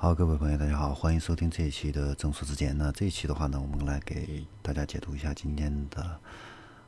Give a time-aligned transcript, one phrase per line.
[0.00, 2.78] 好，各位朋友，大家好，欢迎收听这一期的正数之间。
[2.78, 6.20] 那这一期的话呢，我们来给大家解读一下今天的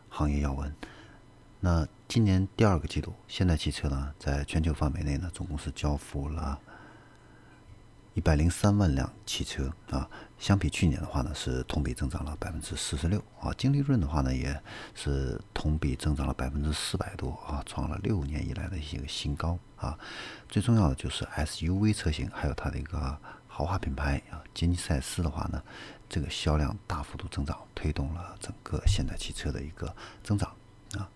[0.09, 0.73] 行业要闻。
[1.59, 6.57] 那今年第二个季度，现代汽车呢，在全球范围内呢，总共是交付了。
[8.15, 13.53] 一百零三万辆汽车啊，相比去年的话呢，是同比增长了百分之四十六啊。
[13.57, 14.61] 净利润的话呢，也
[14.95, 19.97] 是同比增长了百分之四百多啊，创了六年以来的一个新高啊。
[20.49, 23.17] 最重要的就是 SUV 车型，还有它的一个
[23.47, 25.63] 豪华品牌啊，吉尼赛斯的话呢，
[26.09, 30.51] 这个销量大幅度增长，推动了整个现代汽车的一个增长
[30.99, 31.09] 啊。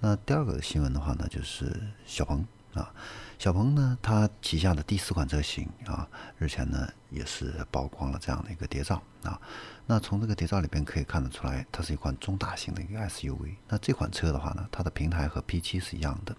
[0.00, 1.70] 那第二个新闻的话呢，就是
[2.06, 2.46] 小鹏。
[2.74, 2.94] 啊，
[3.36, 9.40] 小鹏呢，它旗下的第四款车型啊，日前呢也是曝光了这样的一个谍照啊。
[9.86, 13.56] 那从这个谍照里边可以看得出来，它是一款中大型的一个 SUV。
[13.66, 16.36] 那这款车的话呢，它的平台和 P7 是一样的，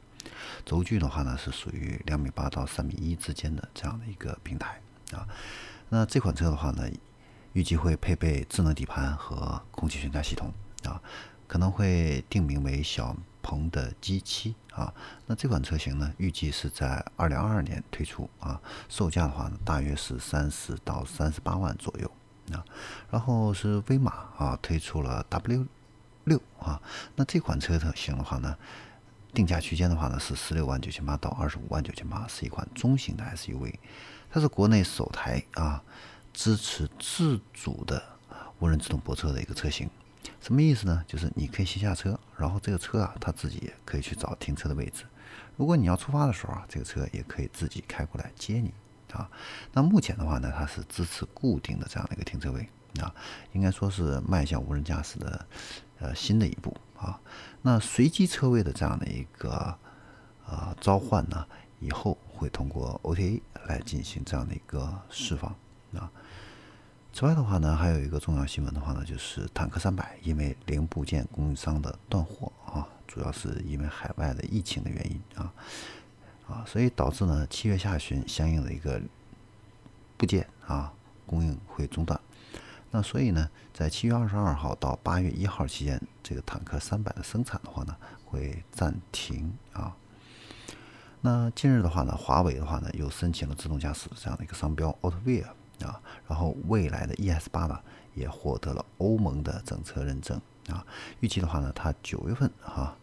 [0.64, 4.80] 轴距的话呢是属于两米八到三米一之间的这样的一个平台
[5.12, 5.28] 啊。
[5.90, 6.90] 那这款车的话呢，
[7.52, 10.54] 预计会配备智能底盘和空气悬架系统
[10.86, 11.02] 啊，
[11.46, 13.14] 可能会定名为小。
[13.42, 14.94] 鹏的 G7 啊，
[15.28, 22.12] 那这款车型呢，预计是在二零二二年推出啊，售价的话呢，大约是三十到三十八万左右
[22.54, 22.64] 啊。
[23.10, 25.66] 然后是威马啊，推出了 W
[26.24, 26.82] 六啊，
[27.16, 28.56] 那这款车型的话呢，
[29.34, 33.74] 定价区间的话呢是十六万九千八到二十五万九千八，是一款中型的 SUV，
[34.30, 35.84] 它是国内首台啊
[36.34, 38.02] 支持自主的
[38.60, 39.90] 无人自动泊车的一个车型。
[40.40, 41.04] 什么意思呢？
[41.08, 45.06] 就是你可以先下车，然后这个车啊，它自己也可以去找停车的位置。
[45.58, 48.74] 如果你要出发的时候啊，这个车也可以自己开过来接你
[49.14, 49.30] 啊。
[49.74, 52.68] 那目前的话呢，它是支持固定的这样的一个停车位
[53.00, 53.14] 啊，
[53.54, 55.46] 应该说是迈向无人驾驶的
[56.00, 57.20] 呃新的一步啊。
[57.62, 59.78] 那随机车位的这样的一个
[60.48, 61.46] 呃召唤呢，
[61.80, 65.56] 以后会通过 OTA 来进行这样的一个释放
[65.94, 66.12] 啊。
[67.14, 75.54] 此外的话呢，还有一个重要新闻的话呢，就是坦克三百因为零部件供应商的断货啊，主要是因为海外的疫情的原因啊
[76.48, 79.00] 啊，所以导致呢七月下旬相应的一个
[80.16, 80.92] 部件啊
[81.26, 82.20] 供应会中断。
[82.92, 87.96] 那所以呢，在七月二十二号到八月一号期间，这个坦克三百的生产的话呢
[88.26, 89.96] 会暂停啊。
[91.20, 95.46] 那近日的话呢，华为的话呢又申请了自动驾驶这样的一个商标 Autovia。
[95.84, 97.80] 啊，然后未来的 ES 八呢，
[98.14, 100.86] 也获得了欧盟的整车认证啊。
[101.20, 102.96] 预计的话呢，它九月份哈，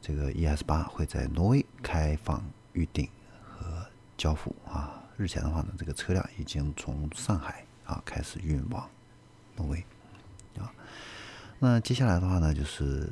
[0.00, 3.08] 这个 ES 八会在挪威开放预定
[3.42, 3.86] 和
[4.16, 5.02] 交付啊。
[5.16, 8.88] 日前的话呢，这个车辆已经从上海啊开始运往
[9.56, 9.84] 挪威
[10.58, 10.72] 啊。
[11.58, 13.10] 那接下来的话呢，就是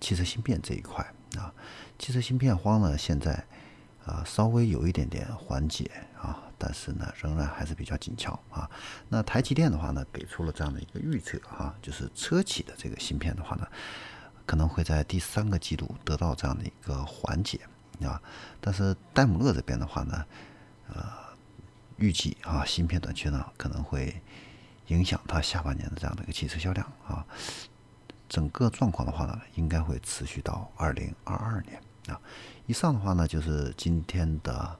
[0.00, 1.04] 汽车芯片这一块
[1.36, 1.54] 啊，
[1.98, 3.44] 汽车芯片荒呢，现在
[4.04, 6.42] 啊稍微有一点点缓解啊。
[6.58, 8.70] 但是呢，仍然还是比较紧俏啊。
[9.08, 13.66] 那台积电的话呢，给出了这样的一个预测啊，就是车企的这个芯片的话呢，
[14.46, 17.60] 可能会在第三个季度得到这样的一个缓解
[18.02, 18.20] 啊。
[18.60, 20.24] 但是戴姆勒这边的话呢，
[20.88, 21.04] 呃，
[21.96, 24.22] 预计啊，芯片短缺呢可能会
[24.86, 27.26] 影响它下半年的这样的一个汽车销量啊。
[28.28, 32.20] 整个状况的话呢，应该会持续到二零二二年啊。
[32.66, 34.76] 以上的话呢，就是今天的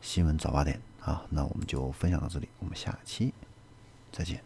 [0.00, 0.80] 新闻早八点。
[1.06, 3.32] 好，那我们就分享到这里，我们下期
[4.10, 4.42] 再见。